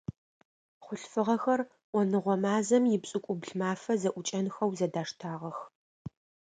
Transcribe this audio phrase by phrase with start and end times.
[0.83, 1.59] Хъулъфыгъэхэр
[1.91, 5.57] Ӏоныгъо мазэм ипшӏыкӏубл мафэ зэӏукӏэнхэу зэдаштагъэх.